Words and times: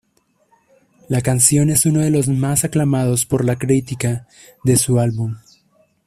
La 1.09 1.21
canción 1.21 1.69
es 1.69 1.85
uno 1.85 1.99
de 1.99 2.09
los 2.09 2.27
más 2.27 2.63
aclamados 2.63 3.27
por 3.27 3.45
la 3.45 3.57
crítica 3.59 4.25
de 4.63 4.75
su 4.75 4.99
álbum. 4.99 5.35